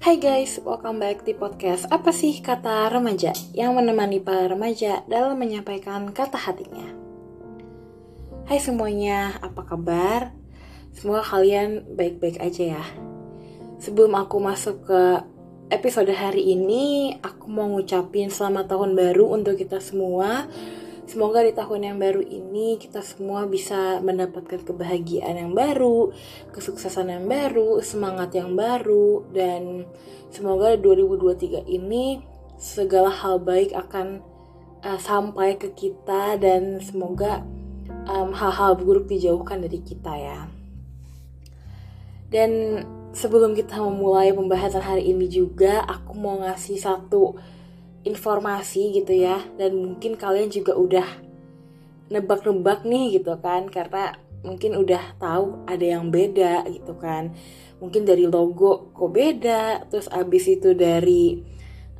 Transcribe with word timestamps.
Hai 0.00 0.16
guys, 0.16 0.56
welcome 0.64 0.96
back 0.96 1.28
di 1.28 1.36
podcast 1.36 1.84
Apa 1.92 2.08
sih 2.08 2.40
kata 2.40 2.88
remaja 2.88 3.36
yang 3.52 3.76
menemani 3.76 4.16
para 4.16 4.48
remaja 4.48 5.04
dalam 5.04 5.36
menyampaikan 5.36 6.08
kata 6.08 6.40
hatinya. 6.40 6.88
Hai 8.48 8.56
semuanya, 8.64 9.36
apa 9.44 9.60
kabar? 9.60 10.32
Semoga 10.96 11.20
kalian 11.20 11.84
baik-baik 12.00 12.40
aja 12.40 12.80
ya. 12.80 12.84
Sebelum 13.76 14.16
aku 14.16 14.40
masuk 14.40 14.88
ke 14.88 15.20
episode 15.68 16.16
hari 16.16 16.48
ini, 16.48 17.20
aku 17.20 17.52
mau 17.52 17.68
ngucapin 17.68 18.32
selamat 18.32 18.72
tahun 18.72 18.96
baru 18.96 19.36
untuk 19.36 19.60
kita 19.60 19.84
semua. 19.84 20.48
Semoga 21.10 21.42
di 21.42 21.50
tahun 21.50 21.90
yang 21.90 21.98
baru 21.98 22.22
ini 22.22 22.78
kita 22.78 23.02
semua 23.02 23.42
bisa 23.42 23.98
mendapatkan 23.98 24.62
kebahagiaan 24.62 25.42
yang 25.42 25.52
baru, 25.58 26.14
kesuksesan 26.54 27.10
yang 27.10 27.26
baru, 27.26 27.82
semangat 27.82 28.30
yang 28.38 28.54
baru, 28.54 29.26
dan 29.34 29.90
semoga 30.30 30.78
2023 30.78 31.66
ini 31.66 32.22
segala 32.62 33.10
hal 33.10 33.42
baik 33.42 33.74
akan 33.74 34.22
uh, 34.86 35.02
sampai 35.02 35.58
ke 35.58 35.74
kita 35.74 36.38
dan 36.38 36.78
semoga 36.78 37.42
hal-hal 38.06 38.78
um, 38.78 38.78
buruk 38.78 39.10
dijauhkan 39.10 39.66
dari 39.66 39.82
kita 39.82 40.14
ya. 40.14 40.46
Dan 42.30 42.86
sebelum 43.10 43.58
kita 43.58 43.82
memulai 43.82 44.30
pembahasan 44.30 44.86
hari 44.86 45.10
ini 45.10 45.26
juga, 45.26 45.82
aku 45.90 46.14
mau 46.14 46.38
ngasih 46.38 46.78
satu 46.78 47.34
informasi 48.04 48.96
gitu 49.00 49.12
ya. 49.12 49.44
Dan 49.56 49.76
mungkin 49.76 50.16
kalian 50.16 50.48
juga 50.52 50.76
udah 50.76 51.08
nebak-nebak 52.10 52.84
nih 52.84 53.20
gitu 53.20 53.36
kan. 53.38 53.68
Karena 53.68 54.16
mungkin 54.40 54.76
udah 54.80 55.20
tahu 55.20 55.64
ada 55.68 55.84
yang 55.84 56.08
beda 56.08 56.64
gitu 56.68 56.96
kan. 56.96 57.36
Mungkin 57.80 58.04
dari 58.04 58.24
logo 58.28 58.92
kok 58.92 59.10
beda. 59.12 59.88
Terus 59.88 60.08
abis 60.08 60.44
itu 60.48 60.72
dari 60.72 61.40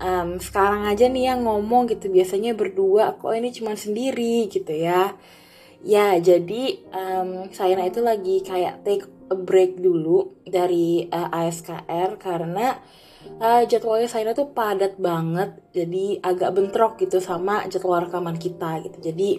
um, 0.01 0.41
sekarang 0.41 0.89
aja 0.89 1.07
nih 1.07 1.35
yang 1.35 1.45
ngomong 1.45 1.89
gitu. 1.93 2.09
Biasanya 2.09 2.57
berdua 2.57 3.17
kok 3.21 3.33
ini 3.37 3.53
cuma 3.53 3.77
sendiri? 3.77 4.49
gitu 4.49 4.73
ya. 4.73 5.15
Ya 5.81 6.13
jadi 6.21 6.85
um, 6.93 7.49
saya 7.57 7.81
itu 7.89 8.05
lagi 8.05 8.45
kayak 8.45 8.85
take 8.85 9.09
a 9.33 9.37
break 9.39 9.81
dulu 9.81 10.37
dari 10.45 11.09
uh, 11.09 11.33
ASKR 11.33 12.21
karena 12.21 12.83
uh, 13.41 13.63
jadwalnya 13.69 14.09
saya 14.09 14.33
tuh 14.33 14.53
padat 14.53 14.97
banget 14.97 15.57
jadi 15.77 16.21
agak 16.25 16.57
bentrok 16.57 16.97
gitu 17.01 17.21
sama 17.21 17.67
jadwal 17.69 18.01
rekaman 18.01 18.37
kita 18.41 18.81
gitu. 18.85 18.99
Jadi 19.13 19.31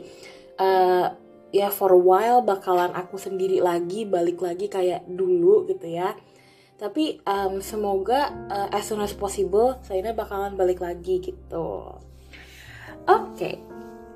uh, 0.62 1.14
ya 1.52 1.68
for 1.74 1.92
a 1.92 2.00
while 2.00 2.42
bakalan 2.46 2.94
aku 2.96 3.20
sendiri 3.20 3.60
lagi 3.60 4.08
balik 4.08 4.40
lagi 4.40 4.70
kayak 4.70 5.06
dulu 5.10 5.66
gitu 5.70 5.88
ya. 5.90 6.14
Tapi 6.82 7.22
um, 7.30 7.62
semoga 7.62 8.34
uh, 8.50 8.68
as 8.74 8.90
soon 8.90 9.06
as 9.06 9.14
possible 9.14 9.78
saya 9.86 10.14
bakalan 10.14 10.58
balik 10.58 10.82
lagi 10.82 11.22
gitu. 11.22 11.98
Oke 13.06 13.34
okay. 13.38 13.56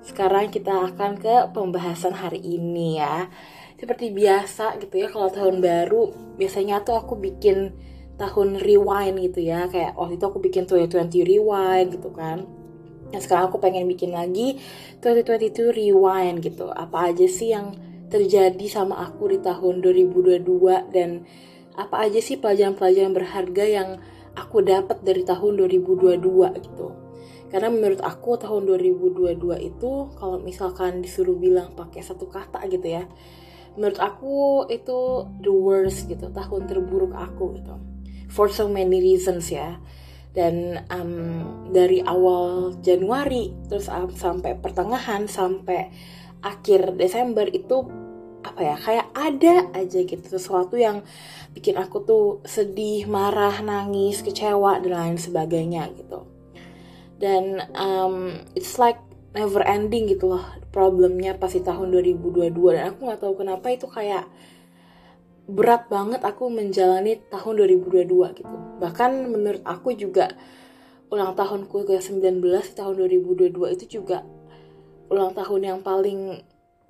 sekarang 0.05 0.53
kita 0.53 0.93
akan 0.93 1.17
ke 1.17 1.49
pembahasan 1.53 2.13
hari 2.13 2.41
ini 2.41 3.01
ya. 3.01 3.29
Seperti 3.75 4.07
biasa 4.15 4.79
gitu 4.79 5.03
ya 5.03 5.11
kalau 5.11 5.27
tahun 5.27 5.59
baru 5.59 6.15
biasanya 6.39 6.81
tuh 6.87 6.95
aku 6.95 7.19
bikin 7.19 7.75
tahun 8.15 8.59
rewind 8.59 9.19
gitu 9.31 9.39
ya. 9.43 9.67
Kayak 9.67 9.95
waktu 9.99 10.19
itu 10.19 10.25
aku 10.25 10.39
bikin 10.43 10.63
2020 10.67 11.31
rewind 11.31 11.87
gitu 11.95 12.09
kan. 12.11 12.47
Nah 13.11 13.19
sekarang 13.21 13.51
aku 13.51 13.59
pengen 13.61 13.87
bikin 13.87 14.15
lagi 14.15 14.59
2022 15.03 15.71
rewind 15.71 16.43
gitu. 16.43 16.71
Apa 16.71 17.11
aja 17.13 17.27
sih 17.27 17.53
yang 17.53 17.75
terjadi 18.09 18.65
sama 18.69 19.01
aku 19.03 19.31
di 19.31 19.39
tahun 19.41 19.81
2022 19.83 20.41
dan 20.93 21.25
apa 21.75 22.07
aja 22.07 22.19
sih 22.23 22.39
pelajaran-pelajaran 22.39 23.11
berharga 23.11 23.65
yang 23.67 23.89
aku 24.35 24.63
dapat 24.63 25.03
dari 25.03 25.27
tahun 25.27 25.59
2022 25.59 26.63
gitu. 26.63 26.87
Karena 27.51 27.69
menurut 27.71 28.01
aku 28.03 28.35
tahun 28.35 28.67
2022 28.67 29.37
itu 29.63 29.91
kalau 30.17 30.41
misalkan 30.43 30.99
disuruh 30.99 31.35
bilang 31.35 31.71
pakai 31.75 32.03
satu 32.03 32.27
kata 32.27 32.63
gitu 32.67 32.99
ya 32.99 33.05
menurut 33.75 33.99
aku 33.99 34.63
itu 34.71 35.27
the 35.43 35.51
worst 35.51 36.07
gitu 36.07 36.31
tahun 36.31 36.67
terburuk 36.67 37.11
aku 37.11 37.59
gitu 37.59 37.75
for 38.35 38.51
so 38.51 38.67
many 38.67 38.99
reasons 38.99 39.47
ya 39.47 39.79
dan 40.35 40.83
um, 40.91 41.71
dari 41.71 42.03
awal 42.03 42.75
Januari 42.83 43.55
terus 43.71 43.87
um, 43.87 44.11
sampai 44.11 44.59
pertengahan 44.59 45.31
sampai 45.31 45.87
akhir 46.43 46.99
Desember 46.99 47.47
itu 47.47 47.87
apa 48.45 48.61
ya 48.61 48.75
kayak 48.77 49.07
ada 49.17 49.55
aja 49.73 49.99
gitu 50.05 50.21
sesuatu 50.21 50.77
yang 50.77 51.01
bikin 51.57 51.79
aku 51.81 52.05
tuh 52.05 52.25
sedih, 52.45 53.09
marah, 53.09 53.57
nangis, 53.65 54.21
kecewa 54.21 54.77
dan 54.83 54.93
lain 54.93 55.17
sebagainya 55.17 55.89
gitu. 55.97 56.29
Dan 57.17 57.63
um, 57.73 58.37
it's 58.53 58.77
like 58.77 59.01
never 59.33 59.65
ending 59.65 60.05
gitu 60.05 60.35
loh 60.35 60.45
problemnya 60.69 61.35
pasti 61.35 61.63
tahun 61.63 61.91
2022 61.91 62.51
dan 62.75 62.91
aku 62.91 62.99
nggak 63.07 63.19
tahu 63.23 63.33
kenapa 63.39 63.67
itu 63.71 63.87
kayak 63.87 64.27
berat 65.45 65.85
banget 65.87 66.25
aku 66.25 66.49
menjalani 66.49 67.21
tahun 67.29 67.53
2022 67.61 68.39
gitu. 68.41 68.55
Bahkan 68.81 69.11
menurut 69.29 69.61
aku 69.61 69.93
juga 69.93 70.33
ulang 71.13 71.37
tahunku 71.37 71.85
ke 71.85 72.01
19 72.01 72.41
tahun 72.73 72.93
2022 73.05 73.53
itu 73.77 74.01
juga 74.01 74.25
ulang 75.13 75.37
tahun 75.37 75.61
yang 75.61 75.79
paling 75.85 76.41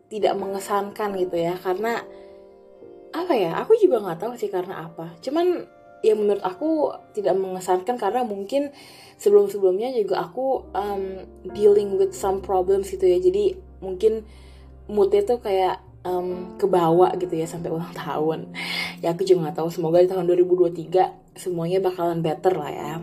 tidak 0.07 0.33
mengesankan 0.39 1.19
gitu 1.19 1.35
ya. 1.35 1.59
Karena 1.59 1.99
apa 3.11 3.33
ya 3.35 3.59
aku 3.59 3.75
juga 3.75 3.99
nggak 4.03 4.19
tahu 4.23 4.33
sih 4.39 4.47
karena 4.47 4.87
apa. 4.87 5.19
Cuman 5.19 5.67
ya 5.99 6.15
menurut 6.15 6.43
aku 6.43 6.95
tidak 7.11 7.35
mengesankan 7.35 7.99
karena 7.99 8.23
mungkin 8.23 8.71
sebelum 9.19 9.51
sebelumnya 9.51 9.91
juga 9.91 10.27
aku 10.27 10.63
um, 10.71 11.27
dealing 11.51 11.99
with 11.99 12.15
some 12.15 12.39
problems 12.39 12.87
gitu 12.87 13.03
ya. 13.03 13.19
Jadi 13.19 13.59
mungkin 13.83 14.23
moodnya 14.87 15.27
tuh 15.27 15.43
kayak 15.43 15.81
um, 16.05 16.55
ke 16.55 16.69
bawah 16.69 17.11
gitu 17.17 17.33
ya 17.33 17.49
sampai 17.49 17.73
ulang 17.73 17.91
tahun. 17.91 18.53
Ya 19.01 19.11
aku 19.17 19.25
juga 19.25 19.49
nggak 19.49 19.57
tahu. 19.59 19.69
Semoga 19.73 20.05
di 20.05 20.09
tahun 20.09 20.29
2023 20.29 21.35
semuanya 21.35 21.81
bakalan 21.81 22.21
better 22.21 22.53
lah 22.55 22.71
ya. 22.71 22.93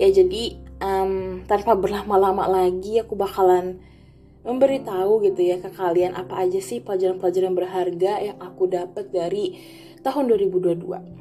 Ya 0.00 0.08
jadi 0.10 0.56
um, 0.80 1.44
tanpa 1.44 1.76
berlama-lama 1.76 2.48
lagi 2.48 2.98
aku 2.98 3.14
bakalan 3.14 3.78
memberitahu 4.42 5.20
gitu 5.28 5.44
ya 5.44 5.60
ke 5.60 5.68
kalian 5.68 6.16
apa 6.16 6.48
aja 6.48 6.56
sih 6.62 6.80
pelajaran-pelajaran 6.80 7.52
berharga 7.52 8.12
yang 8.22 8.38
aku 8.40 8.70
dapat 8.70 9.12
dari 9.12 9.60
tahun 10.00 10.30
2022 10.32 11.18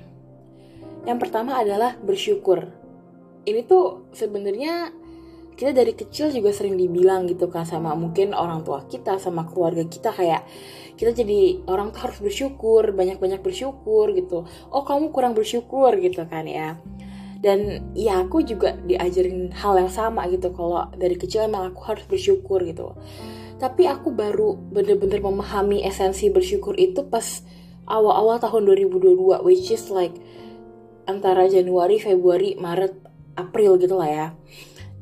yang 1.07 1.23
pertama 1.23 1.55
adalah 1.55 1.95
bersyukur. 2.03 2.67
Ini 3.47 3.63
tuh 3.63 4.11
sebenarnya 4.11 4.91
kita 5.57 5.73
dari 5.73 5.97
kecil 5.97 6.29
juga 6.29 6.53
sering 6.53 6.77
dibilang 6.77 7.25
gitu 7.25 7.49
kan 7.49 7.65
sama 7.65 7.97
mungkin 7.97 8.37
orang 8.37 8.61
tua 8.61 8.85
kita 8.85 9.17
sama 9.17 9.49
keluarga 9.49 9.81
kita 9.89 10.13
kayak 10.13 10.45
kita 10.97 11.17
jadi 11.17 11.65
orang 11.65 11.89
tuh 11.89 12.09
harus 12.09 12.21
bersyukur 12.21 12.93
banyak-banyak 12.93 13.41
bersyukur 13.41 14.13
gitu. 14.13 14.45
Oh 14.69 14.81
kamu 14.85 15.09
kurang 15.13 15.33
bersyukur 15.37 15.93
gitu 15.97 16.25
kan 16.25 16.45
ya. 16.49 16.77
Dan 17.37 17.93
ya 17.93 18.25
aku 18.25 18.41
juga 18.41 18.73
diajarin 18.81 19.53
hal 19.53 19.77
yang 19.77 19.93
sama 19.93 20.25
gitu 20.25 20.49
kalau 20.57 20.89
dari 20.97 21.13
kecil 21.13 21.45
emang 21.45 21.69
aku 21.69 21.85
harus 21.85 22.05
bersyukur 22.09 22.65
gitu. 22.65 22.97
Tapi 23.61 23.85
aku 23.85 24.09
baru 24.09 24.57
bener-bener 24.57 25.21
memahami 25.21 25.85
esensi 25.85 26.33
bersyukur 26.33 26.73
itu 26.77 27.05
pas 27.05 27.45
awal-awal 27.85 28.41
tahun 28.41 28.65
2022 28.89 29.45
which 29.45 29.69
is 29.69 29.93
like 29.93 30.17
antara 31.05 31.45
Januari, 31.45 32.01
Februari, 32.01 32.57
Maret, 32.57 32.97
April 33.37 33.77
gitu 33.77 34.01
lah 34.01 34.09
ya 34.09 34.27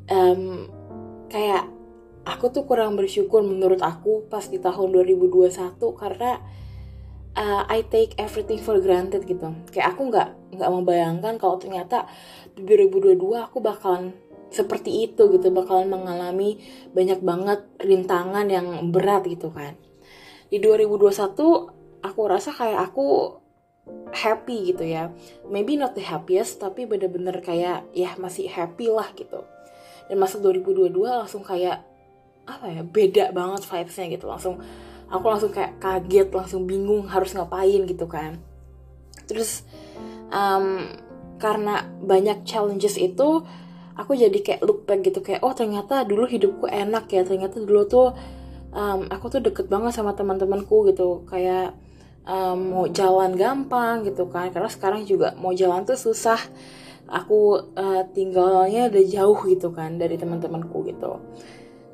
um, 0.10 0.70
kayak 1.30 1.70
aku 2.26 2.50
tuh 2.50 2.66
kurang 2.66 2.98
bersyukur 2.98 3.46
menurut 3.46 3.80
aku 3.86 4.26
pas 4.28 4.46
di 4.50 4.58
tahun 4.58 4.92
2021 4.92 5.78
karena 5.78 6.42
uh, 7.38 7.64
I 7.70 7.86
take 7.86 8.18
everything 8.18 8.58
for 8.58 8.82
granted 8.82 9.24
gitu. 9.30 9.54
Kayak 9.70 9.96
aku 9.96 10.10
nggak 10.10 10.30
nggak 10.58 10.72
membayangkan 10.72 11.34
kalau 11.38 11.62
ternyata 11.62 12.10
di 12.58 12.66
2022 12.66 13.20
aku 13.46 13.58
bakalan 13.62 14.16
seperti 14.50 15.12
itu 15.12 15.28
gitu 15.36 15.52
bakalan 15.52 15.92
mengalami 15.92 16.64
banyak 16.96 17.20
banget 17.20 17.66
rintangan 17.82 18.48
yang 18.50 18.90
berat 18.90 19.26
gitu 19.30 19.54
kan. 19.54 19.78
Di 20.50 20.58
2021 20.62 22.02
aku 22.02 22.22
rasa 22.26 22.50
kayak 22.54 22.90
aku 22.92 23.38
happy 24.16 24.74
gitu 24.74 24.82
ya. 24.82 25.14
Maybe 25.46 25.78
not 25.78 25.94
the 25.94 26.02
happiest 26.02 26.58
tapi 26.58 26.90
bener-bener 26.90 27.38
kayak 27.46 27.86
ya 27.94 28.18
masih 28.18 28.50
happy 28.50 28.90
lah 28.90 29.14
gitu 29.14 29.46
dan 30.10 30.18
masuk 30.22 30.46
2022 30.46 30.94
langsung 31.02 31.42
kayak 31.42 31.82
apa 32.46 32.66
ya 32.70 32.82
beda 32.86 33.34
banget 33.34 33.66
vibesnya 33.66 34.06
gitu. 34.14 34.26
Langsung 34.30 34.62
aku 35.10 35.26
langsung 35.26 35.52
kayak 35.54 35.82
kaget 35.82 36.30
langsung 36.30 36.70
bingung 36.70 37.10
harus 37.10 37.34
ngapain 37.34 37.86
gitu 37.90 38.06
kan. 38.06 38.38
Terus 39.26 39.66
um, 40.30 40.86
karena 41.42 41.90
banyak 42.02 42.46
challenges 42.46 43.02
itu 43.02 43.44
aku 43.96 44.12
jadi 44.14 44.38
kayak 44.44 44.62
look 44.62 44.86
back 44.86 45.02
gitu 45.02 45.24
kayak 45.24 45.42
oh 45.42 45.56
ternyata 45.56 46.04
dulu 46.06 46.28
hidupku 46.28 46.68
enak 46.68 47.08
ya 47.12 47.24
ternyata 47.24 47.64
dulu 47.64 47.82
tuh 47.88 48.08
um, 48.76 49.08
aku 49.08 49.32
tuh 49.32 49.42
deket 49.42 49.66
banget 49.72 49.98
sama 49.98 50.14
teman-temanku 50.14 50.86
gitu. 50.94 51.26
Kayak 51.26 51.74
um, 52.30 52.60
mau 52.74 52.86
jalan 52.90 53.34
gampang 53.34 54.06
gitu 54.06 54.30
kan. 54.30 54.54
Karena 54.54 54.70
sekarang 54.70 55.02
juga 55.10 55.34
mau 55.42 55.54
jalan 55.54 55.82
tuh 55.82 55.98
susah 55.98 56.38
aku 57.06 57.70
uh, 57.78 58.04
tinggalnya 58.14 58.90
udah 58.90 59.04
jauh 59.06 59.40
gitu 59.46 59.70
kan 59.74 59.98
dari 60.02 60.18
teman-temanku 60.18 60.86
gitu. 60.90 61.22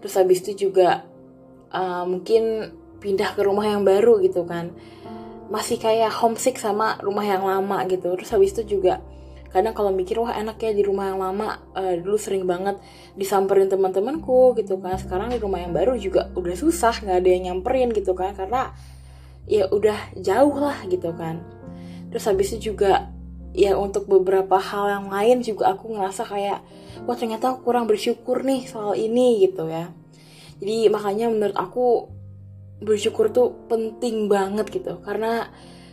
Terus 0.02 0.14
habis 0.18 0.40
itu 0.44 0.70
juga 0.70 1.04
uh, 1.72 2.08
mungkin 2.08 2.74
pindah 3.04 3.36
ke 3.36 3.42
rumah 3.44 3.68
yang 3.68 3.84
baru 3.84 4.24
gitu 4.24 4.48
kan. 4.48 4.72
Masih 5.52 5.78
kayak 5.78 6.16
homesick 6.16 6.56
sama 6.56 6.96
rumah 7.04 7.28
yang 7.28 7.44
lama 7.44 7.84
gitu. 7.92 8.16
Terus 8.16 8.32
habis 8.32 8.56
itu 8.56 8.80
juga 8.80 9.04
kadang 9.52 9.76
kalau 9.76 9.92
mikir 9.92 10.16
wah 10.16 10.32
enak 10.32 10.64
ya 10.64 10.72
di 10.72 10.80
rumah 10.80 11.12
yang 11.12 11.20
lama. 11.20 11.60
Uh, 11.76 12.00
dulu 12.00 12.16
sering 12.16 12.48
banget 12.48 12.80
disamperin 13.20 13.68
teman-temanku 13.68 14.56
gitu 14.56 14.80
kan. 14.80 14.96
Sekarang 14.96 15.28
di 15.28 15.38
rumah 15.44 15.60
yang 15.60 15.76
baru 15.76 16.00
juga 16.00 16.32
udah 16.40 16.56
susah 16.56 17.04
nggak 17.04 17.18
ada 17.20 17.30
yang 17.30 17.44
nyamperin 17.52 17.92
gitu 17.92 18.16
kan. 18.16 18.32
Karena 18.32 18.72
ya 19.44 19.68
udah 19.68 20.16
jauh 20.16 20.56
lah 20.56 20.88
gitu 20.88 21.12
kan. 21.20 21.44
Terus 22.16 22.24
habis 22.32 22.56
itu 22.56 22.72
juga 22.72 23.12
ya 23.52 23.76
untuk 23.76 24.08
beberapa 24.08 24.56
hal 24.56 24.88
yang 24.88 25.08
lain 25.12 25.44
juga 25.44 25.76
aku 25.76 25.92
ngerasa 25.92 26.24
kayak 26.24 26.60
wah 27.04 27.18
ternyata 27.20 27.52
aku 27.52 27.68
kurang 27.68 27.86
bersyukur 27.88 28.44
nih 28.48 28.68
soal 28.68 28.96
ini 28.96 29.44
gitu 29.44 29.68
ya. 29.68 29.92
Jadi 30.62 30.88
makanya 30.94 31.28
menurut 31.28 31.58
aku 31.58 32.08
bersyukur 32.82 33.34
tuh 33.34 33.54
penting 33.68 34.30
banget 34.32 34.70
gitu. 34.72 35.02
Karena 35.04 35.50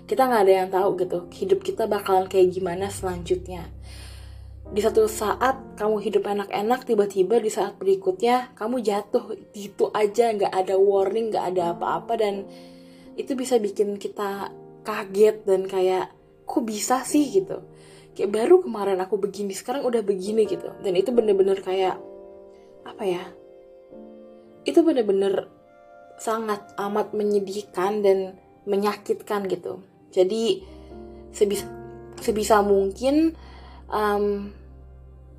kita 0.08 0.24
nggak 0.24 0.42
ada 0.44 0.54
yang 0.64 0.68
tahu 0.72 0.88
gitu 1.00 1.18
hidup 1.36 1.60
kita 1.60 1.84
bakalan 1.84 2.30
kayak 2.30 2.54
gimana 2.54 2.88
selanjutnya. 2.88 3.68
Di 4.68 4.84
satu 4.84 5.08
saat 5.08 5.80
kamu 5.80 5.96
hidup 6.04 6.28
enak-enak 6.28 6.84
tiba-tiba 6.84 7.40
di 7.40 7.48
saat 7.48 7.80
berikutnya 7.80 8.52
kamu 8.52 8.84
jatuh 8.84 9.32
itu 9.56 9.88
aja 9.96 10.28
nggak 10.36 10.52
ada 10.52 10.76
warning 10.76 11.32
nggak 11.32 11.56
ada 11.56 11.72
apa-apa 11.72 12.20
dan 12.20 12.44
itu 13.16 13.32
bisa 13.32 13.56
bikin 13.56 13.96
kita 13.96 14.52
kaget 14.84 15.40
dan 15.48 15.64
kayak 15.64 16.12
kok 16.48 16.64
bisa 16.64 17.04
sih 17.04 17.28
gitu? 17.28 17.60
Kayak 18.16 18.32
baru 18.32 18.64
kemarin 18.64 18.98
aku 19.04 19.20
begini 19.20 19.52
sekarang 19.52 19.84
udah 19.84 20.00
begini 20.00 20.48
gitu. 20.48 20.72
Dan 20.80 20.96
itu 20.96 21.12
bener-bener 21.12 21.60
kayak 21.60 22.00
apa 22.88 23.04
ya? 23.04 23.22
Itu 24.64 24.80
bener-bener 24.80 25.52
sangat 26.18 26.74
amat 26.80 27.14
menyedihkan 27.14 28.02
dan 28.02 28.40
menyakitkan 28.66 29.46
gitu. 29.46 29.84
Jadi 30.10 30.64
sebisa 31.30 31.68
sebisa 32.18 32.64
mungkin 32.64 33.38
um, 33.86 34.50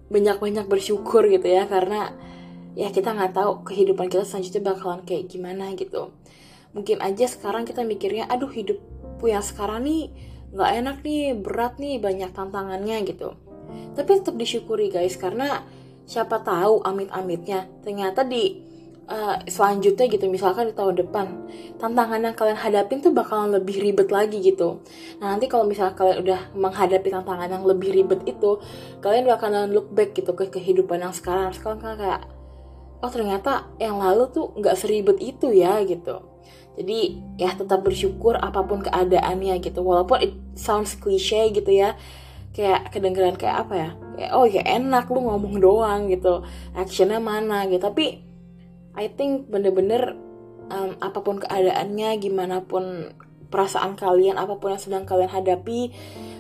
banyak-banyak 0.10 0.66
bersyukur 0.66 1.28
gitu 1.28 1.46
ya 1.46 1.68
karena 1.68 2.16
ya 2.74 2.90
kita 2.90 3.14
nggak 3.14 3.36
tahu 3.36 3.68
kehidupan 3.68 4.08
kita 4.08 4.24
selanjutnya 4.24 4.74
bakalan 4.74 5.04
kayak 5.04 5.28
gimana 5.28 5.76
gitu. 5.76 6.16
Mungkin 6.72 7.02
aja 7.02 7.26
sekarang 7.28 7.66
kita 7.66 7.84
mikirnya 7.84 8.30
aduh 8.30 8.50
hidupku 8.50 9.26
yang 9.28 9.44
sekarang 9.44 9.84
nih 9.84 10.10
nggak 10.54 10.72
enak 10.82 10.98
nih 11.06 11.38
berat 11.38 11.78
nih 11.78 12.02
banyak 12.02 12.32
tantangannya 12.34 13.06
gitu. 13.06 13.38
Tapi 13.94 14.10
tetap 14.22 14.36
disyukuri 14.38 14.90
guys 14.90 15.18
karena 15.18 15.62
siapa 16.10 16.42
tahu 16.42 16.82
amit-amitnya 16.82 17.70
ternyata 17.86 18.26
di 18.26 18.66
uh, 19.06 19.38
selanjutnya 19.46 20.10
gitu 20.10 20.26
misalkan 20.26 20.70
di 20.70 20.74
tahun 20.74 21.06
depan 21.06 21.28
tantangan 21.78 22.18
yang 22.26 22.34
kalian 22.34 22.58
hadapin 22.58 22.98
tuh 23.02 23.14
bakalan 23.14 23.54
lebih 23.54 23.78
ribet 23.78 24.10
lagi 24.10 24.42
gitu. 24.42 24.82
Nah 25.22 25.38
nanti 25.38 25.46
kalau 25.46 25.70
misalnya 25.70 25.94
kalian 25.94 26.18
udah 26.26 26.42
menghadapi 26.58 27.10
tantangan 27.14 27.50
yang 27.50 27.66
lebih 27.66 27.94
ribet 27.94 28.26
itu 28.26 28.58
kalian 29.06 29.30
bakalan 29.30 29.70
look 29.70 29.94
back 29.94 30.18
gitu 30.18 30.34
ke 30.34 30.50
kehidupan 30.50 31.02
yang 31.06 31.14
sekarang. 31.14 31.54
Sekarang 31.54 31.78
kan 31.78 31.94
kayak 31.94 32.22
oh 33.06 33.12
ternyata 33.14 33.70
yang 33.78 34.02
lalu 34.02 34.30
tuh 34.34 34.54
nggak 34.58 34.76
seribet 34.78 35.18
itu 35.22 35.54
ya 35.54 35.82
gitu 35.86 36.29
jadi 36.80 37.00
ya 37.36 37.52
tetap 37.60 37.84
bersyukur 37.84 38.40
apa 38.40 38.64
pun 38.64 38.80
keadaannya 38.80 39.60
gitu. 39.60 39.84
Walaupun 39.84 40.24
it 40.24 40.34
sounds 40.56 40.96
cliche 40.96 41.52
gitu 41.52 41.68
ya. 41.68 42.00
Kayak 42.56 42.96
kedengeran 42.96 43.36
kayak 43.36 43.68
apa 43.68 43.74
ya? 43.76 43.90
Kayak 44.16 44.32
oh 44.40 44.48
ya 44.48 44.64
enak 44.64 45.12
lu 45.12 45.28
ngomong 45.28 45.60
doang 45.60 46.08
gitu. 46.08 46.48
Actionnya 46.72 47.20
mana 47.20 47.68
gitu. 47.68 47.84
Tapi 47.84 48.24
I 48.96 49.12
think 49.12 49.52
bener-bener 49.52 50.16
um, 50.72 50.96
apa 51.00 51.20
pun 51.20 51.42
keadaannya, 51.42 52.16
gimana 52.22 52.64
pun 52.64 53.12
perasaan 53.50 53.98
kalian, 53.98 54.38
apa 54.38 54.60
pun 54.62 54.76
yang 54.76 54.82
sedang 54.82 55.04
kalian 55.08 55.32
hadapi, 55.32 55.92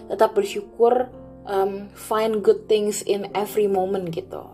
tetap 0.07 0.37
bersyukur, 0.37 1.09
um, 1.49 1.89
find 1.95 2.45
good 2.45 2.69
things 2.69 3.01
in 3.03 3.27
every 3.33 3.65
moment 3.65 4.13
gitu. 4.13 4.45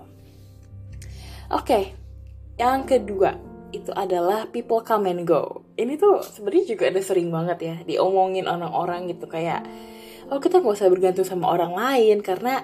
Oke, 1.51 1.65
okay, 1.65 1.83
yang 2.57 2.87
kedua 2.87 3.37
itu 3.75 3.91
adalah 3.91 4.47
people 4.49 4.79
come 4.81 5.11
and 5.11 5.27
go. 5.27 5.64
Ini 5.75 5.99
tuh 5.99 6.23
sebenarnya 6.23 6.65
juga 6.71 6.83
ada 6.87 7.01
sering 7.03 7.27
banget 7.27 7.59
ya 7.59 7.75
diomongin 7.83 8.47
orang-orang 8.47 9.11
gitu 9.11 9.27
kayak, 9.27 9.67
oh 10.31 10.39
kita 10.39 10.63
nggak 10.63 10.75
usah 10.75 10.87
bergantung 10.87 11.27
sama 11.27 11.51
orang 11.51 11.75
lain 11.75 12.23
karena 12.23 12.63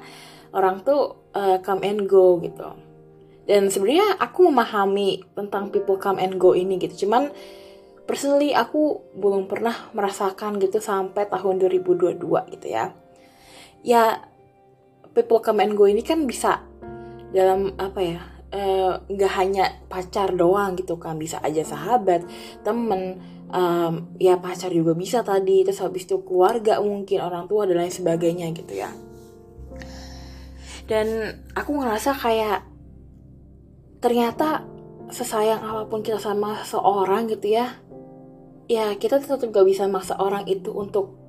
orang 0.55 0.79
tuh 0.83 1.31
uh, 1.35 1.59
come 1.59 1.83
and 1.83 2.07
go 2.07 2.39
gitu. 2.39 2.71
Dan 3.43 3.67
sebenarnya 3.67 4.15
aku 4.15 4.47
memahami 4.47 5.27
tentang 5.35 5.75
people 5.75 5.99
come 5.99 6.23
and 6.23 6.39
go 6.39 6.55
ini 6.55 6.79
gitu 6.79 7.07
cuman 7.07 7.35
personally 8.07 8.55
aku 8.55 9.03
belum 9.17 9.51
pernah 9.51 9.91
merasakan 9.91 10.55
gitu 10.63 10.79
sampai 10.79 11.27
tahun 11.27 11.59
2022 11.59 12.15
gitu 12.55 12.67
ya. 12.71 12.95
Ya 13.83 14.23
people 15.11 15.43
come 15.43 15.59
and 15.67 15.75
go 15.75 15.83
ini 15.83 15.99
kan 15.99 16.23
bisa 16.23 16.63
dalam 17.35 17.75
apa 17.75 17.99
ya 17.99 18.30
nggak 19.07 19.31
uh, 19.31 19.37
hanya 19.39 19.79
pacar 19.87 20.35
doang 20.35 20.75
gitu 20.75 20.99
kan 20.99 21.15
bisa 21.15 21.39
aja 21.39 21.63
sahabat 21.63 22.27
temen 22.67 23.23
um, 23.47 24.11
ya 24.19 24.35
pacar 24.39 24.71
juga 24.75 24.91
bisa 24.91 25.23
tadi 25.23 25.63
terus 25.63 25.79
habis 25.79 26.03
itu 26.03 26.19
keluarga 26.27 26.83
mungkin 26.83 27.23
orang 27.23 27.47
tua 27.47 27.63
dan 27.63 27.79
lain 27.79 27.93
sebagainya 27.93 28.51
gitu 28.51 28.75
ya. 28.75 28.91
Dan 30.83 31.07
aku 31.55 31.79
ngerasa 31.79 32.11
kayak 32.11 32.67
ternyata 34.03 34.67
sesayang 35.11 35.63
apa 35.63 35.87
pun 35.87 36.03
kita 36.03 36.19
sama 36.19 36.63
seorang 36.67 37.31
gitu 37.31 37.55
ya 37.55 37.79
ya 38.71 38.95
kita 38.95 39.19
tetap 39.19 39.43
gak 39.51 39.67
bisa 39.67 39.83
maksa 39.91 40.15
orang 40.15 40.47
itu 40.47 40.71
untuk 40.71 41.19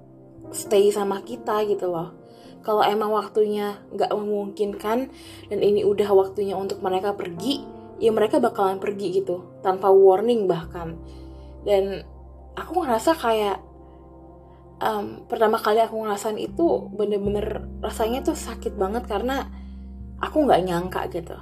stay 0.54 0.94
sama 0.94 1.26
kita 1.26 1.66
gitu 1.66 1.90
loh 1.90 2.21
kalau 2.62 2.86
emang 2.86 3.10
waktunya 3.10 3.82
gak 3.92 4.14
memungkinkan 4.14 5.10
dan 5.50 5.58
ini 5.58 5.82
udah 5.82 6.06
waktunya 6.14 6.54
untuk 6.54 6.78
mereka 6.78 7.12
pergi 7.12 7.82
ya 8.02 8.10
mereka 8.10 8.42
bakalan 8.42 8.82
pergi 8.82 9.22
gitu 9.22 9.62
tanpa 9.62 9.90
warning 9.90 10.50
bahkan. 10.50 10.98
Dan 11.62 12.02
aku 12.58 12.82
ngerasa 12.82 13.14
kayak 13.14 13.62
um, 14.82 15.22
pertama 15.30 15.58
kali 15.62 15.78
aku 15.78 16.02
ngerasain 16.02 16.34
itu 16.34 16.90
bener-bener 16.90 17.62
rasanya 17.78 18.26
tuh 18.26 18.34
sakit 18.34 18.74
banget 18.74 19.06
karena 19.06 19.46
aku 20.18 20.42
nggak 20.42 20.62
nyangka 20.66 21.06
gitu. 21.14 21.38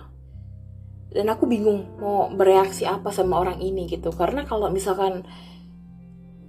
Dan 1.10 1.32
aku 1.32 1.48
bingung 1.48 1.96
mau 1.96 2.28
bereaksi 2.28 2.84
apa 2.84 3.08
sama 3.08 3.40
orang 3.40 3.56
ini 3.60 3.88
gitu. 3.88 4.12
Karena 4.12 4.44
kalau 4.44 4.68
misalkan 4.68 5.24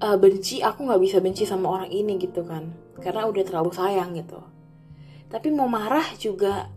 uh, 0.03 0.17
benci 0.19 0.59
aku 0.59 0.91
nggak 0.91 1.01
bisa 1.01 1.17
benci 1.23 1.47
sama 1.47 1.71
orang 1.71 1.87
ini 1.87 2.19
gitu 2.19 2.43
kan. 2.43 2.75
Karena 2.99 3.31
udah 3.31 3.43
terlalu 3.47 3.71
sayang 3.71 4.11
gitu 4.15 4.60
tapi 5.31 5.47
mau 5.49 5.65
marah 5.65 6.05
juga 6.19 6.67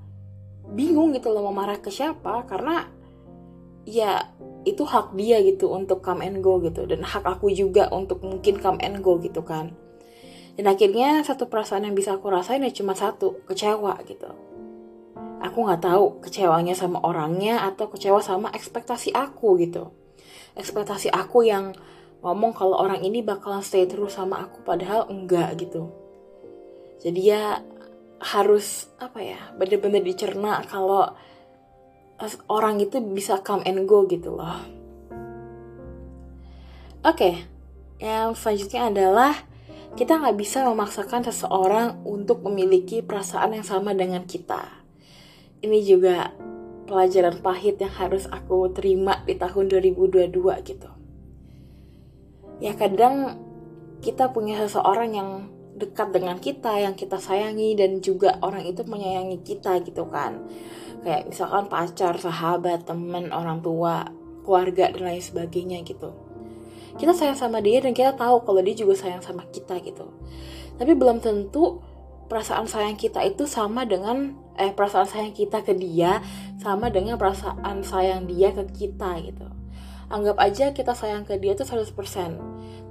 bingung 0.70 1.12
gitu 1.12 1.34
loh 1.34 1.50
mau 1.50 1.54
marah 1.54 1.82
ke 1.82 1.90
siapa? 1.90 2.46
Karena 2.46 2.87
ya 3.84 4.32
itu 4.64 4.80
hak 4.87 5.12
dia 5.12 5.44
gitu 5.44 5.68
untuk 5.68 6.00
come 6.00 6.25
and 6.25 6.40
go 6.40 6.56
gitu 6.62 6.88
dan 6.88 7.04
hak 7.04 7.26
aku 7.26 7.52
juga 7.52 7.92
untuk 7.92 8.25
mungkin 8.25 8.56
come 8.62 8.80
and 8.80 9.04
go 9.04 9.20
gitu 9.20 9.44
kan. 9.44 9.76
Dan 10.54 10.70
akhirnya 10.70 11.20
satu 11.26 11.50
perasaan 11.50 11.84
yang 11.84 11.99
bisa 11.99 12.14
aku 12.14 12.30
rasain 12.30 12.62
ya 12.62 12.70
cuma 12.70 12.94
satu 12.94 13.42
kecewa 13.44 13.99
gitu. 14.06 14.30
Aku 15.44 15.66
nggak 15.66 15.82
tahu 15.84 16.25
kecewanya 16.25 16.73
sama 16.73 17.02
orangnya 17.04 17.66
atau 17.68 17.90
kecewa 17.90 18.23
sama 18.25 18.49
ekspektasi 18.54 19.12
aku 19.12 19.61
gitu. 19.61 19.92
Ekspektasi 20.56 21.11
aku 21.11 21.44
yang 21.44 21.75
ngomong 22.25 22.56
kalau 22.56 22.80
orang 22.80 23.04
ini 23.04 23.20
bakalan 23.20 23.61
stay 23.61 23.84
terus 23.84 24.16
sama 24.16 24.46
aku 24.46 24.64
padahal 24.64 25.11
enggak 25.12 25.52
gitu. 25.61 25.92
Jadi 27.04 27.20
ya 27.20 27.61
harus 28.25 28.88
apa 28.97 29.21
ya 29.21 29.40
bener-bener 29.61 30.00
dicerna 30.00 30.64
kalau 30.64 31.12
orang 32.49 32.81
itu 32.81 33.04
bisa 33.04 33.45
come 33.45 33.61
and 33.69 33.85
go 33.85 34.09
gitu 34.09 34.33
loh 34.33 34.64
oke 37.04 37.14
okay. 37.14 37.45
yang 38.00 38.33
selanjutnya 38.33 38.88
adalah 38.88 39.33
kita 39.95 40.19
nggak 40.19 40.40
bisa 40.40 40.64
memaksakan 40.64 41.23
seseorang 41.28 42.02
untuk 42.09 42.40
memiliki 42.43 43.04
perasaan 43.04 43.61
yang 43.61 43.66
sama 43.66 43.93
dengan 43.93 44.25
kita 44.25 44.85
ini 45.64 45.81
juga 45.81 46.33
pelajaran 46.85 47.40
pahit 47.40 47.81
yang 47.81 47.93
harus 47.97 48.28
aku 48.28 48.69
terima 48.76 49.25
di 49.25 49.35
tahun 49.40 49.73
2022 49.73 50.28
gitu. 50.69 50.90
Ya 52.61 52.76
kadang 52.76 53.40
kita 54.04 54.31
punya 54.31 54.61
seseorang 54.61 55.11
yang 55.16 55.31
dekat 55.75 56.14
dengan 56.14 56.38
kita, 56.38 56.78
yang 56.78 56.95
kita 56.95 57.19
sayangi 57.19 57.75
dan 57.75 57.99
juga 57.99 58.38
orang 58.40 58.62
itu 58.64 58.87
menyayangi 58.87 59.43
kita 59.43 59.83
gitu 59.83 60.07
kan. 60.07 60.47
Kayak 61.02 61.35
misalkan 61.35 61.66
pacar, 61.66 62.14
sahabat, 62.16 62.87
teman, 62.87 63.35
orang 63.35 63.61
tua, 63.61 64.09
keluarga 64.47 64.88
dan 64.95 65.02
lain 65.02 65.23
sebagainya 65.23 65.83
gitu. 65.83 66.14
Kita 66.95 67.11
sayang 67.11 67.35
sama 67.35 67.59
dia 67.59 67.83
dan 67.83 67.90
kita 67.90 68.14
tahu 68.14 68.47
kalau 68.47 68.62
dia 68.62 68.78
juga 68.78 68.95
sayang 68.95 69.21
sama 69.21 69.43
kita 69.50 69.83
gitu. 69.83 70.07
Tapi 70.78 70.95
belum 70.95 71.19
tentu 71.19 71.83
perasaan 72.31 72.71
sayang 72.71 72.95
kita 72.95 73.21
itu 73.26 73.45
sama 73.50 73.83
dengan 73.85 74.38
eh 74.54 74.71
perasaan 74.71 75.04
sayang 75.11 75.35
kita 75.35 75.66
ke 75.66 75.75
dia 75.75 76.23
sama 76.62 76.88
dengan 76.88 77.19
perasaan 77.19 77.83
sayang 77.83 78.31
dia 78.31 78.54
ke 78.54 78.62
kita 78.71 79.19
gitu. 79.26 79.47
Anggap 80.07 80.37
aja 80.38 80.71
kita 80.71 80.95
sayang 80.95 81.26
ke 81.26 81.35
dia 81.43 81.59
itu 81.59 81.66
100%. 81.66 81.90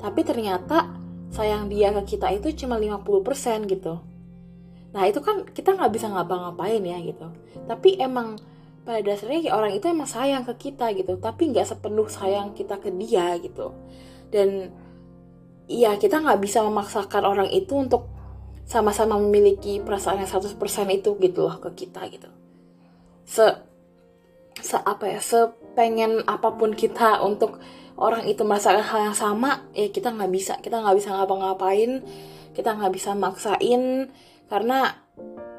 Tapi 0.04 0.22
ternyata 0.28 1.03
sayang 1.34 1.66
dia 1.68 1.90
ke 1.90 2.16
kita 2.16 2.30
itu 2.30 2.54
cuma 2.64 2.78
50% 2.78 3.66
gitu. 3.66 4.00
Nah 4.94 5.04
itu 5.10 5.20
kan 5.26 5.50
kita 5.50 5.74
nggak 5.74 5.92
bisa 5.92 6.08
ngapa-ngapain 6.14 6.80
ya 6.86 7.02
gitu. 7.02 7.34
Tapi 7.66 7.98
emang 7.98 8.38
pada 8.86 9.02
dasarnya 9.02 9.50
orang 9.50 9.74
itu 9.74 9.90
emang 9.90 10.06
sayang 10.06 10.46
ke 10.46 10.70
kita 10.70 10.94
gitu. 10.94 11.18
Tapi 11.18 11.50
nggak 11.50 11.66
sepenuh 11.66 12.06
sayang 12.06 12.54
kita 12.54 12.78
ke 12.78 12.94
dia 12.94 13.34
gitu. 13.42 13.74
Dan 14.30 14.70
ya 15.66 15.98
kita 15.98 16.22
nggak 16.22 16.38
bisa 16.38 16.62
memaksakan 16.62 17.26
orang 17.26 17.50
itu 17.50 17.74
untuk 17.74 18.14
sama-sama 18.64 19.18
memiliki 19.20 19.82
perasaan 19.82 20.24
yang 20.24 20.30
100% 20.30 20.56
itu 20.94 21.10
gitu 21.18 21.40
loh 21.50 21.58
ke 21.58 21.70
kita 21.74 22.06
gitu. 22.14 22.30
Se 23.26 23.46
se 24.62 24.78
apa 24.78 25.10
ya, 25.10 25.20
sepengen 25.20 26.22
apa 26.30 26.54
pun 26.54 26.78
kita 26.78 27.26
untuk 27.26 27.58
orang 27.98 28.26
itu 28.26 28.42
merasakan 28.42 28.82
hal 28.82 29.00
yang 29.12 29.18
sama, 29.18 29.70
ya 29.76 29.90
kita 29.90 30.10
nggak 30.14 30.32
bisa, 30.34 30.54
kita 30.62 30.82
nggak 30.82 30.98
bisa 30.98 31.10
ngapa-ngapain, 31.14 32.02
kita 32.54 32.70
nggak 32.74 32.94
bisa 32.94 33.14
maksain 33.14 34.10
karena 34.50 34.98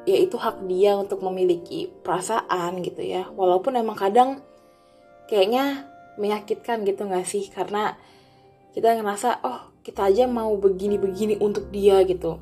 ya 0.05 0.17
itu 0.21 0.37
hak 0.37 0.63
dia 0.69 0.95
untuk 0.95 1.23
memiliki 1.25 1.89
perasaan 2.03 2.83
gitu 2.85 3.01
ya. 3.01 3.27
Walaupun 3.33 3.75
emang 3.79 3.97
kadang 3.97 4.43
kayaknya 5.27 5.89
menyakitkan 6.21 6.85
gitu 6.85 7.07
nggak 7.07 7.27
sih? 7.27 7.47
Karena 7.49 7.97
kita 8.75 8.95
ngerasa 8.99 9.41
oh 9.43 9.75
kita 9.85 10.09
aja 10.09 10.25
mau 10.25 10.53
begini-begini 10.57 11.39
untuk 11.39 11.69
dia 11.71 12.03
gitu. 12.03 12.41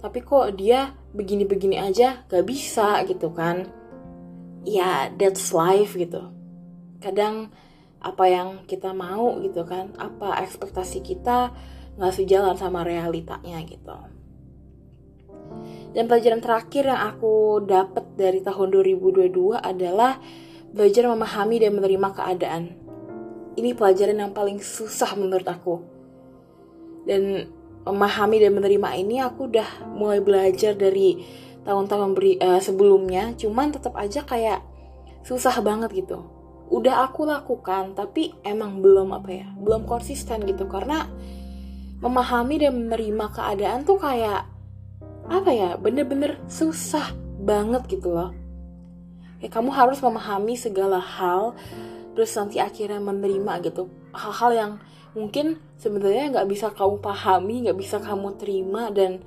Tapi 0.00 0.20
kok 0.20 0.56
dia 0.60 0.92
begini-begini 1.16 1.80
aja 1.80 2.28
gak 2.28 2.44
bisa 2.44 3.00
gitu 3.08 3.32
kan? 3.32 3.66
Ya 4.68 5.08
that's 5.16 5.52
life 5.56 5.96
gitu. 5.96 6.28
Kadang 7.00 7.50
apa 8.04 8.28
yang 8.28 8.48
kita 8.68 8.92
mau 8.92 9.40
gitu 9.40 9.64
kan 9.64 9.96
apa 9.96 10.44
ekspektasi 10.44 11.00
kita 11.00 11.56
nggak 11.96 12.14
sejalan 12.14 12.54
sama 12.60 12.84
realitanya 12.84 13.64
gitu. 13.64 13.96
Dan 15.94 16.10
pelajaran 16.10 16.42
terakhir 16.42 16.90
yang 16.90 17.00
aku 17.14 17.62
dapat 17.62 18.18
dari 18.18 18.42
tahun 18.42 18.74
2022 18.74 19.54
adalah 19.54 20.18
belajar 20.74 21.06
memahami 21.06 21.56
dan 21.62 21.70
menerima 21.78 22.08
keadaan. 22.10 22.62
Ini 23.54 23.78
pelajaran 23.78 24.18
yang 24.18 24.32
paling 24.34 24.58
susah 24.58 25.14
menurut 25.14 25.46
aku. 25.46 25.78
Dan 27.06 27.46
memahami 27.86 28.42
dan 28.42 28.58
menerima 28.58 28.90
ini 28.98 29.22
aku 29.22 29.46
udah 29.46 29.94
mulai 29.94 30.18
belajar 30.18 30.74
dari 30.74 31.22
tahun-tahun 31.62 32.10
uh, 32.42 32.58
sebelumnya. 32.58 33.38
Cuman 33.38 33.70
tetap 33.70 33.94
aja 33.94 34.26
kayak 34.26 34.66
susah 35.22 35.62
banget 35.62 35.94
gitu 35.94 36.33
udah 36.74 37.06
aku 37.06 37.22
lakukan 37.22 37.94
tapi 37.94 38.34
emang 38.42 38.82
belum 38.82 39.14
apa 39.14 39.30
ya 39.30 39.46
belum 39.54 39.86
konsisten 39.86 40.42
gitu. 40.42 40.66
Karena 40.66 41.06
memahami 42.02 42.58
dan 42.58 42.74
menerima 42.74 43.26
keadaan 43.30 43.86
tuh 43.86 44.02
kayak 44.02 44.50
apa 45.30 45.50
ya 45.54 45.70
bener-bener 45.78 46.42
susah 46.50 47.14
banget 47.38 47.86
gitu 47.86 48.10
loh. 48.10 48.34
Ya 49.38 49.48
kamu 49.48 49.70
harus 49.70 50.02
memahami 50.02 50.58
segala 50.58 50.98
hal 50.98 51.54
terus 52.18 52.34
nanti 52.34 52.58
akhirnya 52.58 52.98
menerima 52.98 53.62
gitu. 53.70 53.86
Hal-hal 54.10 54.50
yang 54.52 54.72
mungkin 55.14 55.62
sebenarnya 55.78 56.34
nggak 56.34 56.48
bisa 56.50 56.74
kamu 56.74 56.98
pahami 56.98 57.70
nggak 57.70 57.78
bisa 57.78 58.02
kamu 58.02 58.34
terima 58.34 58.90
dan 58.90 59.22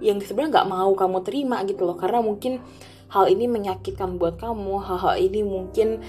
yang 0.00 0.16
sebenarnya 0.20 0.60
nggak 0.60 0.70
mau 0.72 0.90
kamu 0.96 1.18
terima 1.22 1.60
gitu 1.68 1.84
loh. 1.84 1.96
Karena 2.00 2.24
mungkin 2.24 2.64
hal 3.06 3.30
ini 3.30 3.46
menyakitkan 3.46 4.18
buat 4.18 4.40
kamu 4.42 4.82
hal-hal 4.82 5.14
ini 5.18 5.46
mungkin 5.46 6.02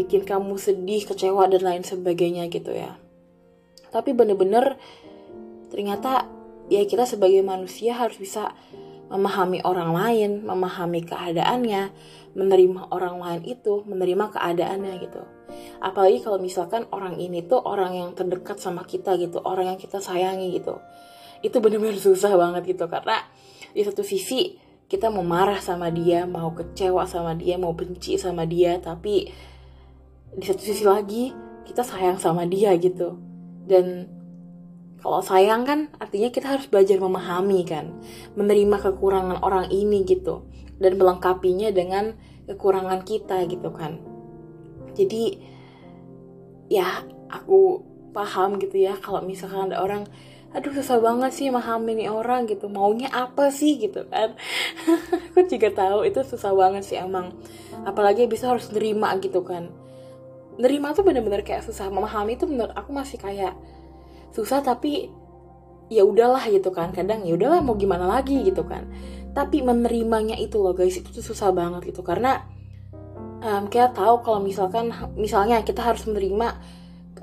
bikin 0.00 0.24
kamu 0.24 0.56
sedih 0.56 1.04
kecewa 1.04 1.44
dan 1.52 1.60
lain 1.60 1.84
sebagainya 1.84 2.48
gitu 2.48 2.72
ya 2.72 2.96
tapi 3.92 4.16
bener-bener 4.16 4.80
ternyata 5.68 6.26
ya 6.72 6.86
kita 6.86 7.04
sebagai 7.04 7.42
manusia 7.44 7.98
harus 7.98 8.16
bisa 8.16 8.54
memahami 9.10 9.58
orang 9.66 9.90
lain, 9.90 10.30
memahami 10.46 11.02
keadaannya, 11.02 11.90
menerima 12.38 12.94
orang 12.94 13.18
lain 13.18 13.42
itu, 13.42 13.82
menerima 13.82 14.30
keadaannya 14.30 14.94
gitu. 15.02 15.22
Apalagi 15.82 16.22
kalau 16.22 16.38
misalkan 16.38 16.86
orang 16.94 17.18
ini 17.18 17.42
tuh 17.42 17.58
orang 17.58 17.98
yang 17.98 18.14
terdekat 18.14 18.62
sama 18.62 18.86
kita 18.86 19.18
gitu, 19.18 19.42
orang 19.42 19.74
yang 19.74 19.78
kita 19.82 19.98
sayangi 19.98 20.54
gitu. 20.54 20.78
Itu 21.42 21.58
benar-benar 21.58 21.98
susah 21.98 22.30
banget 22.38 22.78
gitu 22.78 22.86
karena 22.86 23.18
di 23.74 23.82
satu 23.82 24.06
sisi 24.06 24.54
kita 24.86 25.10
mau 25.10 25.26
marah 25.26 25.58
sama 25.58 25.90
dia, 25.90 26.22
mau 26.22 26.54
kecewa 26.54 27.02
sama 27.10 27.34
dia, 27.34 27.58
mau 27.58 27.74
benci 27.74 28.14
sama 28.14 28.46
dia, 28.46 28.78
tapi 28.78 29.26
di 30.34 30.44
satu 30.46 30.62
sisi 30.62 30.86
lagi 30.86 31.34
kita 31.66 31.82
sayang 31.82 32.18
sama 32.18 32.46
dia 32.46 32.74
gitu. 32.78 33.18
Dan 33.66 34.06
kalau 35.00 35.24
sayang 35.24 35.64
kan 35.64 35.88
artinya 35.96 36.28
kita 36.30 36.58
harus 36.58 36.66
belajar 36.68 37.00
memahami 37.00 37.62
kan, 37.66 37.90
menerima 38.36 38.76
kekurangan 38.78 39.40
orang 39.42 39.70
ini 39.72 40.04
gitu 40.06 40.44
dan 40.78 40.98
melengkapinya 41.00 41.72
dengan 41.74 42.14
kekurangan 42.46 43.02
kita 43.02 43.46
gitu 43.48 43.70
kan. 43.74 43.98
Jadi 44.94 45.38
ya 46.70 47.02
aku 47.30 47.82
paham 48.10 48.58
gitu 48.58 48.78
ya 48.78 48.98
kalau 48.98 49.22
misalkan 49.22 49.70
ada 49.70 49.82
orang 49.82 50.06
aduh 50.50 50.74
susah 50.74 50.98
banget 50.98 51.30
sih 51.30 51.46
memahami 51.46 52.02
nih 52.02 52.10
orang 52.10 52.50
gitu. 52.50 52.66
Maunya 52.66 53.06
apa 53.14 53.54
sih? 53.54 53.78
gitu 53.78 54.02
kan. 54.10 54.34
Aku 55.30 55.46
juga 55.46 55.70
tahu 55.70 56.02
itu 56.02 56.26
susah 56.26 56.50
banget 56.58 56.82
sih 56.82 56.98
emang. 56.98 57.30
Apalagi 57.86 58.26
bisa 58.26 58.50
harus 58.50 58.66
nerima 58.74 59.14
gitu 59.22 59.46
kan 59.46 59.70
nerima 60.60 60.92
tuh 60.92 61.02
bener-bener 61.02 61.40
kayak 61.40 61.64
susah. 61.64 61.88
Memahami 61.88 62.36
itu 62.36 62.44
menurut 62.44 62.76
aku 62.76 62.92
masih 62.92 63.16
kayak 63.16 63.56
susah 64.36 64.60
tapi 64.60 65.08
ya 65.88 66.04
udahlah 66.04 66.44
gitu 66.52 66.68
kan. 66.70 66.92
Kadang 66.92 67.24
ya 67.24 67.34
udahlah 67.34 67.64
mau 67.64 67.74
gimana 67.74 68.04
lagi 68.04 68.44
gitu 68.44 68.62
kan. 68.68 68.86
Tapi 69.32 69.64
menerimanya 69.64 70.36
itu 70.36 70.60
loh 70.60 70.76
guys 70.76 71.00
itu 71.00 71.08
tuh 71.08 71.24
susah 71.24 71.50
banget 71.50 71.88
gitu. 71.90 72.04
Karena 72.04 72.44
um, 73.40 73.66
kita 73.72 73.96
tahu 73.96 74.20
kalau 74.20 74.40
misalkan 74.44 74.92
misalnya 75.16 75.64
kita 75.64 75.80
harus 75.80 76.04
menerima 76.04 76.60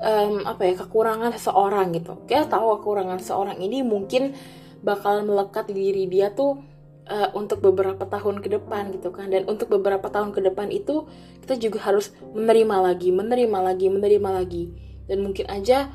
um, 0.02 0.42
apa 0.44 0.62
ya 0.66 0.74
kekurangan 0.84 1.30
seseorang 1.38 1.94
gitu. 1.94 2.18
Kita 2.26 2.50
tahu 2.50 2.82
kekurangan 2.82 3.22
seseorang 3.22 3.56
ini 3.62 3.86
mungkin 3.86 4.34
bakalan 4.82 5.26
melekat 5.26 5.70
di 5.70 5.74
diri 5.74 6.04
dia 6.06 6.30
tuh 6.34 6.58
uh, 7.08 7.32
untuk 7.34 7.64
beberapa 7.64 8.04
tahun 8.04 8.44
ke 8.44 8.48
depan 8.60 8.92
gitu 8.94 9.10
kan. 9.10 9.32
Dan 9.32 9.48
untuk 9.48 9.72
beberapa 9.72 10.06
tahun 10.12 10.30
ke 10.36 10.44
depan 10.52 10.68
itu 10.70 11.08
kita 11.42 11.56
juga 11.58 11.88
harus 11.88 12.12
menerima 12.36 12.76
lagi 12.92 13.08
menerima 13.10 13.58
lagi 13.58 13.86
menerima 13.88 14.30
lagi. 14.30 14.64
Dan 15.08 15.24
mungkin 15.24 15.48
aja 15.48 15.88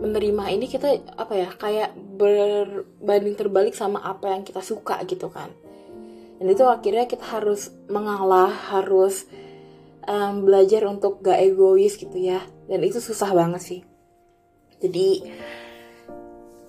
menerima 0.00 0.44
ini 0.50 0.66
kita 0.66 1.14
apa 1.14 1.34
ya 1.36 1.48
kayak 1.54 1.94
berbanding 1.94 3.36
terbalik 3.38 3.76
sama 3.76 4.02
apa 4.02 4.32
yang 4.32 4.42
kita 4.42 4.64
suka 4.64 4.98
gitu 5.04 5.28
kan. 5.30 5.52
Dan 6.40 6.50
itu 6.50 6.66
akhirnya 6.66 7.06
kita 7.06 7.22
harus 7.30 7.70
mengalah 7.86 8.50
harus 8.74 9.28
um, 10.08 10.42
belajar 10.42 10.82
untuk 10.90 11.22
gak 11.22 11.38
egois 11.38 11.94
gitu 11.94 12.16
ya. 12.18 12.42
Dan 12.66 12.82
itu 12.82 12.98
susah 12.98 13.30
banget 13.36 13.62
sih. 13.62 13.80
Jadi 14.82 15.22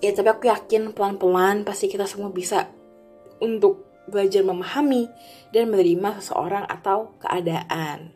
ya 0.00 0.12
tapi 0.12 0.28
aku 0.28 0.44
yakin 0.52 0.92
pelan-pelan 0.92 1.64
pasti 1.64 1.88
kita 1.88 2.04
semua 2.04 2.28
bisa 2.28 2.68
untuk 3.42 3.86
belajar 4.06 4.46
memahami 4.46 5.10
dan 5.50 5.70
menerima 5.70 6.22
seseorang 6.22 6.64
atau 6.70 7.14
keadaan. 7.18 8.14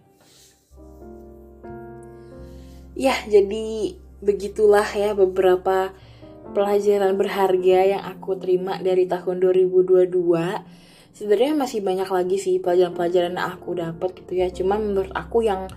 Ya 2.95 3.17
jadi 3.27 3.97
begitulah 4.21 4.87
ya 4.93 5.17
beberapa 5.17 5.91
pelajaran 6.53 7.17
berharga 7.17 7.79
yang 7.97 8.03
aku 8.05 8.37
terima 8.37 8.77
dari 8.83 9.09
tahun 9.09 9.41
2022 9.41 10.11
sebenarnya 11.15 11.55
masih 11.57 11.81
banyak 11.81 12.09
lagi 12.11 12.37
sih 12.37 12.59
pelajaran-pelajaran 12.61 13.37
yang 13.37 13.49
aku 13.51 13.77
dapat 13.79 14.11
gitu 14.21 14.33
ya. 14.37 14.49
Cuman 14.51 14.93
menurut 14.93 15.13
aku 15.15 15.47
yang 15.47 15.71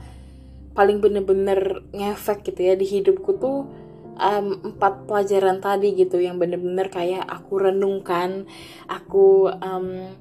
paling 0.74 1.00
bener-bener 1.00 1.86
ngefek 1.94 2.50
gitu 2.50 2.66
ya 2.66 2.74
di 2.74 2.86
hidupku 2.86 3.38
tuh 3.38 3.70
um, 4.18 4.74
empat 4.74 5.10
pelajaran 5.10 5.62
tadi 5.62 5.94
gitu 5.98 6.22
yang 6.22 6.38
bener-bener 6.38 6.90
kayak 6.90 7.26
aku 7.26 7.70
renungkan 7.70 8.46
aku 8.86 9.50
um, 9.62 10.14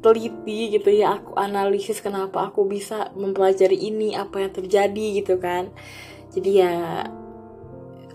teliti 0.00 0.72
gitu 0.72 0.88
ya 0.88 1.20
aku 1.20 1.36
analisis 1.36 2.00
kenapa 2.00 2.48
aku 2.48 2.64
bisa 2.64 3.12
mempelajari 3.12 3.76
ini 3.76 4.16
apa 4.16 4.40
yang 4.44 4.52
terjadi 4.52 5.06
gitu 5.20 5.36
kan. 5.36 5.68
Jadi 6.32 6.50
ya 6.62 7.04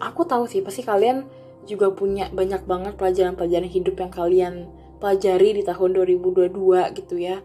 aku 0.02 0.26
tahu 0.26 0.50
sih 0.50 0.66
pasti 0.66 0.82
kalian 0.82 1.28
juga 1.66 1.94
punya 1.94 2.30
banyak 2.30 2.66
banget 2.66 2.94
pelajaran-pelajaran 2.98 3.70
hidup 3.70 3.96
yang 3.98 4.12
kalian 4.14 4.54
pelajari 5.02 5.62
di 5.62 5.64
tahun 5.66 5.98
2022 5.98 6.98
gitu 6.98 7.16
ya. 7.18 7.42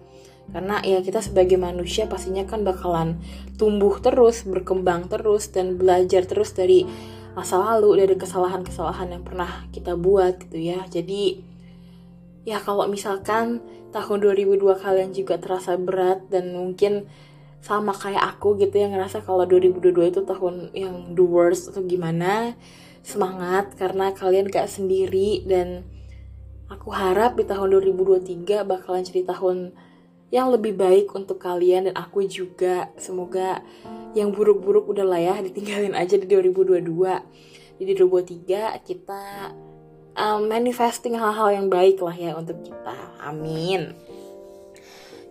Karena 0.51 0.83
ya 0.83 0.99
kita 0.99 1.23
sebagai 1.23 1.57
manusia 1.61 2.11
pastinya 2.11 2.43
kan 2.43 2.67
bakalan 2.67 3.23
tumbuh 3.55 4.03
terus, 4.03 4.43
berkembang 4.43 5.07
terus 5.07 5.53
dan 5.55 5.79
belajar 5.79 6.27
terus 6.27 6.51
dari 6.57 6.89
masa 7.33 7.59
lalu 7.59 8.03
dari 8.03 8.15
kesalahan-kesalahan 8.19 9.15
yang 9.19 9.23
pernah 9.23 9.67
kita 9.71 9.95
buat 9.95 10.41
gitu 10.47 10.59
ya. 10.59 10.83
Jadi 10.91 11.43
ya 12.43 12.59
kalau 12.59 12.89
misalkan 12.89 13.63
tahun 13.91 14.19
2002 14.23 14.81
kalian 14.81 15.11
juga 15.13 15.37
terasa 15.37 15.75
berat 15.77 16.27
dan 16.31 16.55
mungkin 16.55 17.07
sama 17.61 17.93
kayak 17.93 18.37
aku 18.37 18.57
gitu 18.57 18.81
yang 18.81 18.97
ngerasa 18.97 19.21
kalau 19.21 19.45
2022 19.45 20.17
itu 20.17 20.21
tahun 20.25 20.73
yang 20.73 21.13
the 21.13 21.21
worst 21.21 21.69
atau 21.69 21.85
gimana 21.85 22.57
semangat 23.05 23.77
karena 23.77 24.17
kalian 24.17 24.49
gak 24.49 24.69
sendiri 24.69 25.45
dan 25.45 25.85
aku 26.73 26.89
harap 26.95 27.37
di 27.37 27.45
tahun 27.45 27.85
2023 27.85 28.65
bakalan 28.65 29.05
jadi 29.05 29.29
tahun 29.29 29.77
yang 30.31 30.51
lebih 30.51 30.79
baik 30.79 31.11
untuk 31.15 31.43
kalian 31.43 31.91
dan 31.91 31.95
aku 31.99 32.27
juga. 32.27 32.91
Semoga 32.97 33.63
yang 34.15 34.35
buruk-buruk 34.35 34.91
udah 34.91 35.07
lah 35.07 35.21
ya 35.23 35.35
ditinggalin 35.43 35.95
aja 35.95 36.19
di 36.19 36.27
2022 36.27 36.83
di 37.81 37.97
2023 37.97 38.83
kita 38.85 39.23
um, 40.19 40.45
manifesting 40.51 41.17
hal-hal 41.17 41.49
yang 41.55 41.67
baik 41.73 42.03
lah 42.03 42.15
ya 42.15 42.37
untuk 42.37 42.61
kita. 42.61 42.97
Amin. 43.23 43.95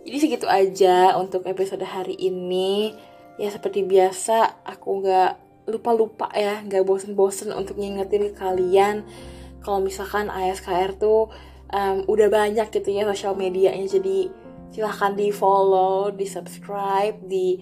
Jadi 0.02 0.16
segitu 0.16 0.46
aja 0.48 1.14
untuk 1.20 1.46
episode 1.46 1.84
hari 1.84 2.16
ini. 2.16 2.96
Ya 3.38 3.48
seperti 3.48 3.86
biasa 3.86 4.64
aku 4.66 5.00
nggak 5.00 5.32
lupa-lupa 5.70 6.28
ya 6.34 6.60
nggak 6.66 6.82
bosen-bosen 6.82 7.54
untuk 7.54 7.78
ngingetin 7.78 8.34
kalian 8.34 9.06
kalau 9.62 9.78
misalkan 9.78 10.26
ASKR 10.26 10.98
tuh 10.98 11.30
um, 11.70 12.02
udah 12.10 12.26
banyak 12.26 12.68
gitu 12.68 12.88
ya 12.90 13.06
sosial 13.06 13.38
medianya. 13.38 13.86
Jadi 13.86 14.39
silahkan 14.70 15.14
di 15.14 15.34
follow 15.34 16.14
di 16.14 16.26
subscribe 16.26 17.18
di 17.26 17.58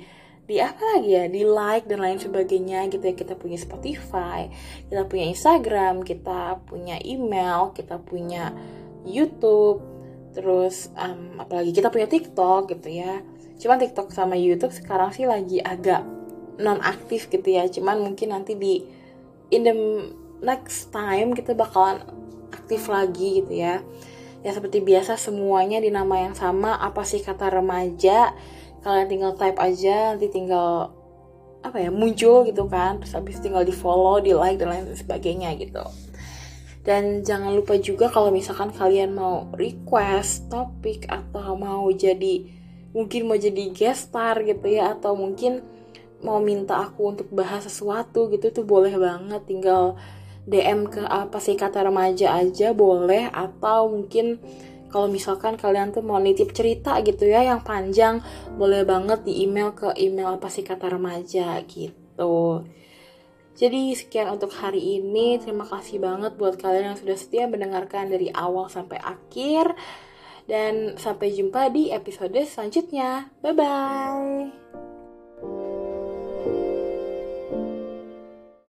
di 0.48 0.56
apa 0.64 0.80
lagi 0.96 1.10
ya? 1.12 1.24
Di 1.28 1.44
like 1.44 1.84
dan 1.84 2.00
lain 2.00 2.16
sebagainya 2.16 2.88
gitu 2.88 3.04
ya. 3.04 3.14
Kita 3.16 3.36
punya 3.36 3.58
Spotify 3.60 4.48
kita 4.88 5.04
punya 5.04 5.26
Instagram 5.28 6.04
kita 6.04 6.62
punya 6.64 6.96
email 7.04 7.72
kita 7.76 8.00
punya 8.00 8.52
YouTube 9.04 9.84
terus 10.32 10.92
um, 10.94 11.40
apalagi 11.40 11.72
kita 11.72 11.88
punya 11.92 12.08
TikTok 12.08 12.72
gitu 12.72 12.88
ya. 12.88 13.20
Cuman 13.58 13.76
TikTok 13.82 14.14
sama 14.14 14.38
YouTube 14.38 14.72
sekarang 14.72 15.10
sih 15.10 15.26
lagi 15.26 15.58
agak 15.60 16.06
non 16.60 16.80
aktif 16.80 17.28
gitu 17.28 17.48
ya. 17.48 17.66
Cuman 17.68 18.00
mungkin 18.00 18.32
nanti 18.32 18.56
di 18.56 18.84
in 19.52 19.64
the 19.64 19.74
next 20.44 20.94
time 20.94 21.34
kita 21.34 21.56
bakalan 21.56 22.04
aktif 22.52 22.88
lagi 22.88 23.42
gitu 23.42 23.52
ya 23.52 23.80
ya 24.42 24.54
seperti 24.54 24.82
biasa 24.82 25.18
semuanya 25.18 25.82
di 25.82 25.90
nama 25.90 26.28
yang 26.28 26.34
sama. 26.34 26.78
Apa 26.78 27.02
sih 27.02 27.22
kata 27.22 27.50
remaja? 27.50 28.34
Kalian 28.82 29.08
tinggal 29.10 29.32
type 29.34 29.58
aja 29.58 30.14
nanti 30.14 30.30
tinggal 30.30 30.94
apa 31.58 31.82
ya 31.82 31.90
muncul 31.90 32.46
gitu 32.46 32.64
kan. 32.70 33.02
Terus 33.02 33.14
habis 33.18 33.42
tinggal 33.42 33.66
di 33.66 33.74
follow 33.74 34.22
di 34.22 34.32
like 34.34 34.58
dan 34.60 34.70
lain 34.70 34.94
sebagainya 34.94 35.54
gitu. 35.58 35.82
Dan 36.86 37.20
jangan 37.20 37.52
lupa 37.52 37.76
juga 37.76 38.08
kalau 38.08 38.32
misalkan 38.32 38.72
kalian 38.72 39.12
mau 39.12 39.50
request 39.52 40.48
topik 40.48 41.04
atau 41.10 41.52
mau 41.58 41.84
jadi 41.92 42.48
mungkin 42.96 43.28
mau 43.28 43.36
jadi 43.36 43.68
guest 43.76 44.08
star 44.08 44.40
gitu 44.40 44.64
ya 44.64 44.96
atau 44.96 45.12
mungkin 45.12 45.60
mau 46.24 46.40
minta 46.40 46.80
aku 46.80 47.14
untuk 47.14 47.28
bahas 47.30 47.68
sesuatu 47.68 48.32
gitu 48.32 48.48
tuh 48.54 48.64
boleh 48.64 48.94
banget. 48.96 49.42
Tinggal 49.44 50.00
DM 50.48 50.88
ke 50.88 51.04
apa 51.04 51.36
sih 51.38 51.54
kata 51.54 51.84
remaja 51.84 52.40
aja 52.40 52.72
boleh 52.72 53.28
atau 53.28 53.92
mungkin 53.92 54.40
kalau 54.88 55.06
misalkan 55.12 55.60
kalian 55.60 55.92
tuh 55.92 56.00
mau 56.00 56.16
nitip 56.16 56.56
cerita 56.56 56.96
gitu 57.04 57.28
ya 57.28 57.44
yang 57.44 57.60
panjang 57.60 58.24
boleh 58.56 58.88
banget 58.88 59.20
di 59.28 59.44
email 59.44 59.76
ke 59.76 59.92
email 60.00 60.40
apa 60.40 60.48
sih 60.48 60.64
kata 60.64 60.88
remaja 60.96 61.60
gitu. 61.68 62.64
Jadi 63.58 63.90
sekian 63.92 64.30
untuk 64.32 64.54
hari 64.54 65.02
ini. 65.02 65.36
Terima 65.42 65.66
kasih 65.66 65.98
banget 65.98 66.38
buat 66.38 66.56
kalian 66.56 66.94
yang 66.94 66.98
sudah 66.98 67.18
setia 67.18 67.44
mendengarkan 67.50 68.06
dari 68.06 68.30
awal 68.30 68.70
sampai 68.70 69.02
akhir. 69.02 69.74
Dan 70.48 70.96
sampai 70.96 71.34
jumpa 71.36 71.68
di 71.68 71.92
episode 71.92 72.38
selanjutnya. 72.48 73.28
Bye 73.44 73.52
bye 73.52 74.87